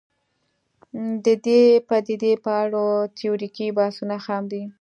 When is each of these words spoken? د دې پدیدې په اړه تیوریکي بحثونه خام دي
د 1.25 1.27
دې 1.45 1.61
پدیدې 1.89 2.33
په 2.43 2.51
اړه 2.63 2.83
تیوریکي 3.17 3.67
بحثونه 3.77 4.17
خام 4.25 4.43
دي 4.51 4.63